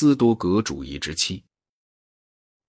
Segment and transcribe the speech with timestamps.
[0.00, 1.44] 斯多葛主义之七。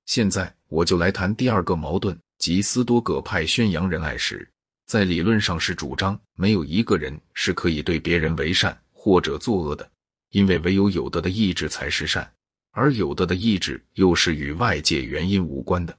[0.06, 4.46] 现在我就来谈第二个矛盾，即斯多葛派宣扬仁爱时，
[4.86, 9.90] 在理论上是主张没有一个人是可以对别人为善或者作恶的，
[10.32, 12.30] 因为唯有有德的意志才是善，
[12.72, 15.98] 而有德的意志又是与外界原因无关的。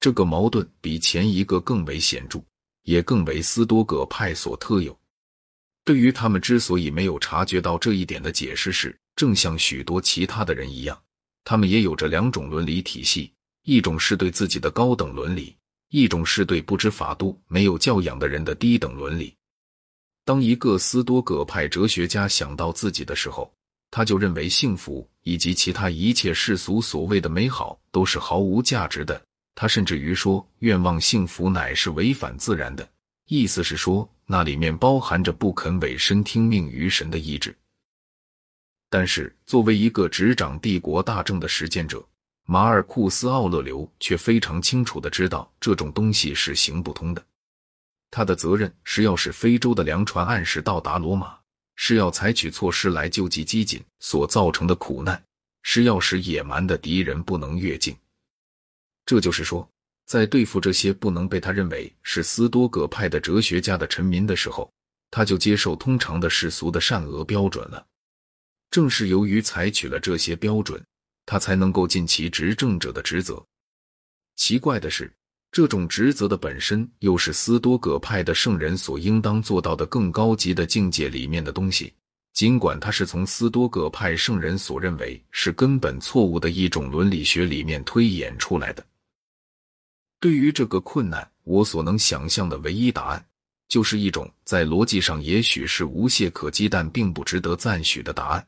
[0.00, 2.44] 这个矛盾比前一个更为显著，
[2.82, 4.94] 也更为斯多葛派所特有。
[5.82, 10.96] 对于他们之所以没有察觉到这一点的解释是，正像许多其他的人一样，
[11.42, 13.32] 他们也有着两种伦理体系：
[13.64, 15.56] 一种是对自己的高等伦理，
[15.88, 19.34] 一种是对不知法度、没有教养的人的低等伦理。
[20.24, 23.50] 当一个斯多葛派哲学家想到自己的时候，
[23.90, 29.20] 他就认为幸福以及其他一切世俗所谓的美好都是毫无价值的。
[29.54, 32.86] 他甚至于说，愿望幸福乃是违反自然的。
[33.28, 37.56] 意思是说，那里面包含着不肯委身听命于神的意志。
[38.88, 42.06] 但是，作为一个执掌帝国大政的实践者，
[42.44, 47.24] 马尔库斯·奥勒留却非常清楚的知道这种东西是行不通的。
[48.10, 51.36] 他的责任是要使非洲的粮船按时到达罗马，
[51.74, 55.22] 是要采取措施来救济饥馑所造成的苦难，
[55.62, 57.96] 是要使野蛮的敌人不能越境。
[59.04, 59.68] 这就是说。
[60.06, 64.72] 在对付这些不能被他认为是斯多葛派的哲学家的臣民的时候，
[65.10, 67.84] 他就接受通常的世俗的善恶标准了。
[68.76, 70.78] 正是由于采取了这些标准，
[71.24, 73.42] 他才能够尽其执政者的职责。
[74.34, 75.10] 奇怪的是，
[75.50, 81.90] 这种职责的本身又是斯多葛派的圣人所应当做到的更高级的境界里面的东西，
[82.34, 88.84] 尽管他是从斯多葛派圣人所认为是根本错误的一种伦理学里面推演出来的。
[90.20, 93.26] 对于这个困难，我所能想象的唯一答案，
[93.68, 98.46] 就是一种在逻辑上也许是无懈可击，但并不值得赞许的答案。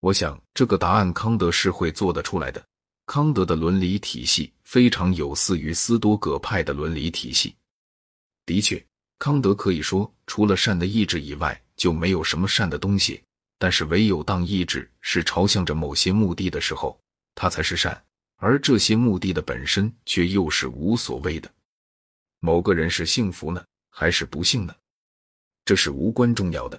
[0.00, 2.64] 我想，这个答案康德是会做得出来的。
[3.06, 7.54] 康德的伦理体系非常有似于斯多葛派的伦理体系。
[8.44, 8.84] 的确，
[9.18, 13.22] 康德可以说，除了善的意志以外，就没有什么善的东西。
[13.58, 17.00] 但是，唯有当意志是朝向着某些目的的时候，
[17.34, 18.04] 它才是善。
[18.36, 21.50] 而这些目的的本身却又是无所谓的。
[22.40, 24.74] 某个人是幸福呢，还是不幸呢？
[25.64, 26.78] 这是无关重要的。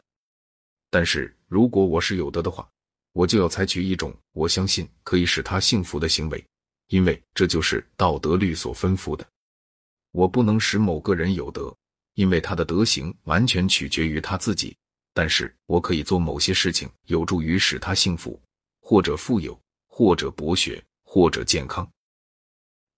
[0.92, 2.70] 但是如果我是有德的话，
[3.18, 6.46] 我就要采取一种我相信可以使他幸福的行为，
[6.90, 9.28] 因为这就是道德律所吩咐的。
[10.12, 11.76] 我不能使某个人有德，
[12.14, 14.78] 因为他的德行完全取决于他自己。
[15.16, 18.40] 但是我可以做某些事情，有助于使他幸福，
[18.82, 20.84] 或者富有，或者博学。
[21.10, 21.90] 或者健康，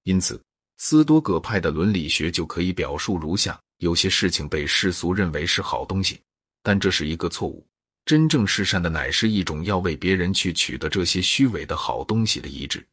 [0.02, 0.44] 因此
[0.78, 6.20] 斯多葛派的伦理学就可以表述如下：有些事情被世俗认为是好东西，
[6.64, 7.64] 但这是一个错误。
[8.10, 12.84] 真正是善的，乃是一种要为别人去取得这些虚伪的好东西的意志。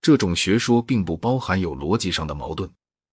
[0.00, 2.66] 这种学说并不包含有逻辑上的矛盾，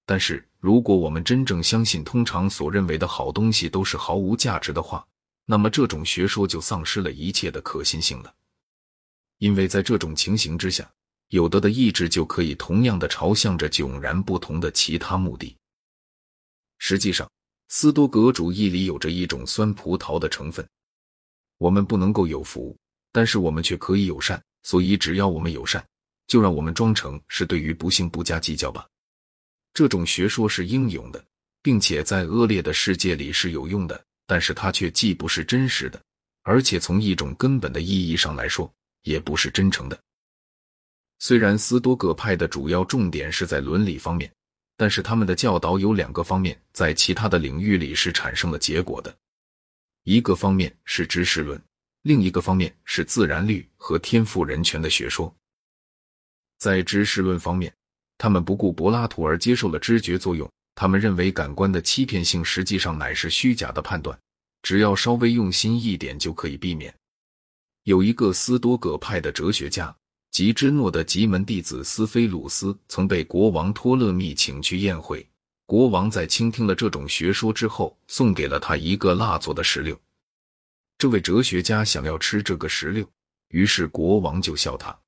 [0.06, 5.06] 但是如果我们真正相信通常所认为的好东西都是毫无价值的话，
[5.44, 8.34] 那么这种学说就丧失了一切的可信性了。
[9.40, 10.90] 因为在这种情形之下。
[11.28, 15.54] 有德的意志就可以同样的朝向着迥然不同的其他目的。
[16.78, 17.30] 实际上，
[17.68, 20.66] 斯多葛主义里有着一种酸葡萄的成分。
[21.60, 22.76] 我们不能够有福，
[23.12, 24.42] 但是我们却可以有善。
[24.64, 25.84] 所以，只要我们有善，
[26.28, 28.86] 就让我们装成是对于不幸不加计较吧。
[29.74, 31.24] 这种学说是英勇的，
[31.62, 36.00] 并且在恶劣的世界里是有用的，但是它却既不是真实的，
[36.44, 38.72] 而且从一种根本的意义上来说，
[39.04, 39.98] 也不是真诚的。
[41.20, 44.30] 虽然斯多葛派的主要重点是在伦理方面，
[44.76, 49.16] 但是他们的教导有两个方面在其他的领域里是产生了结果的。
[50.04, 51.62] 一个方面是知识论，
[52.04, 55.34] 另一个方面是自然律和天赋人权的学说。
[56.58, 57.74] 在知识论方面，
[58.18, 60.50] 他们不顾柏拉图而接受了知觉作用。
[60.76, 64.18] 他们认为感官的欺骗性实际上乃是虚假的判断，
[64.62, 66.94] 只要稍微用心一点就可以避免。
[67.84, 69.96] 有一个斯多葛派的哲学家。
[70.32, 75.28] 吉芝诺的吉门弟子斯菲鲁斯曾被国王托勒密请去宴会。
[75.70, 79.96] 国王在倾听了这种学说之后，送给了他一个蜡做的石榴。
[80.98, 83.08] 这位哲学家想要吃这个石榴，
[83.50, 85.00] 于是国王就笑他。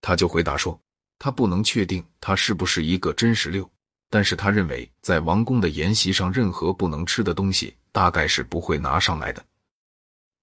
[0.00, 0.80] 他就回答说
[1.18, 3.68] ：“他不能确定它是不是一个真石榴，
[4.08, 9.44] 但是他认为在王宫的筵席上，任何不能吃的东西大概是不会拿上来的。”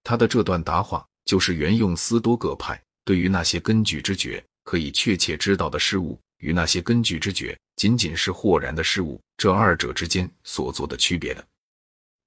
[0.04, 2.78] 他的这段答话就是沿用斯多葛派。
[3.06, 11.48] 对于那些根据知觉可以确切知道的事物，与那些根据知觉仅仅是豁然的事物，这二者之间所做的区别的。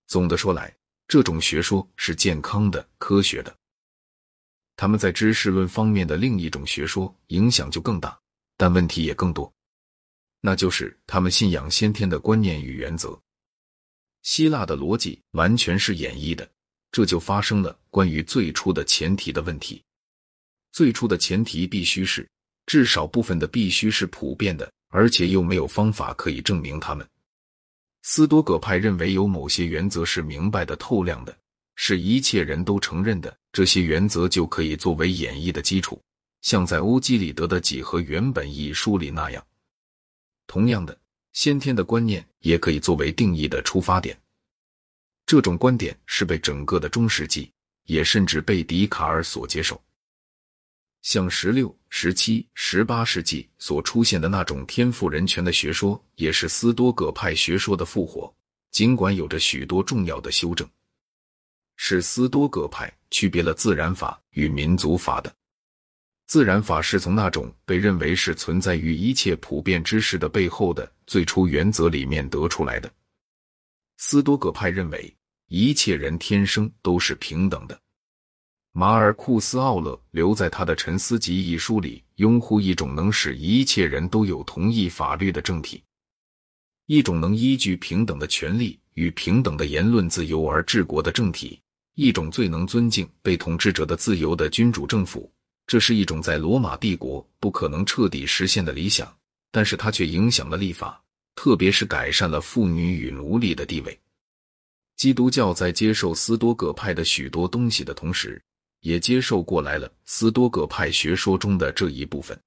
[0.07, 0.75] 总的说来，
[1.07, 3.55] 这种学说是健康的、科学的。
[4.77, 8.19] 他们在知识论方面的另一种学说影响就更大，
[8.57, 9.53] 但问题也更多，
[10.41, 13.21] 那就是他们信仰先天的观念与原则。
[14.23, 16.51] 希腊的逻辑完全是演绎的，
[16.91, 19.85] 这就发生了关于最初的前提的问题。
[20.73, 22.27] 最初的前提必须是，
[22.65, 27.05] 至少部分的必须是普遍的，而且又没有方法可以证明它们。
[28.03, 31.37] 斯多葛派认为有某些原则是明白的、透亮的，
[31.75, 36.01] 是一切人都承认的，这些原则就可以作为演绎的基础，
[36.43, 39.45] 像在欧几里得的《几何原本》一书里那样。
[40.47, 40.97] 同样的。
[41.33, 44.15] 先天的观念也可以作为定义的出发点。
[45.25, 47.51] 这种观点是被整个的中世纪，
[47.85, 49.83] 也甚至被笛卡尔所接受。
[51.03, 58.33] 像十六、十七、十八世纪所出现的那种天赋人权的学说，也是斯多葛派学说的复活，
[58.71, 60.69] 尽管有着许多重要的修正，
[61.77, 65.35] 是斯多葛派区别了自然法与民族法的。
[66.27, 72.91] 自然法是从那种被认为是存在于一切普遍知识的背后的最初原则里面得出来的。
[73.99, 75.15] 斯多葛派认为
[75.49, 77.79] 一切人天生都是平等的。
[78.75, 85.83] 马尔库斯·奥勒留在他的《沉思集》一书里，拥护一种能使一切人都有同一法律的政体，
[86.87, 91.61] 一种能依据平等的权利与平等的言论自由而治国的政体，
[91.97, 95.31] 一种最能尊敬被统治者的自由的君主政府。
[95.67, 99.15] 这是一种在罗马帝国不可能彻底实现的理想，
[99.51, 100.99] 但是它却影响了立法，
[101.35, 103.97] 特别是改善了妇女与奴隶的地位。
[104.97, 108.43] 基督教在接受斯多葛派的许多东西的同时，
[108.83, 112.39] 也接受过来了斯多葛派学说中的这一部分。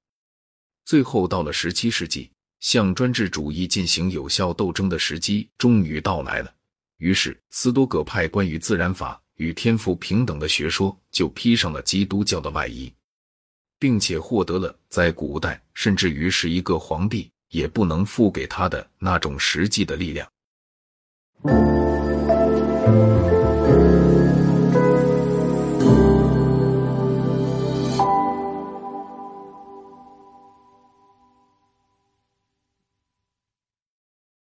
[0.86, 2.30] 最后到了十七世纪，
[2.60, 6.54] 向专制主义进行有效斗争的时机终于到来了。
[6.98, 12.94] 于是，斯多葛派关于自然法与天赋平等的学说就披上了基督教的外衣。
[13.78, 20.28] 并且获得了在古代甚至于是一个皇帝也不能付给他的那种实际的力量。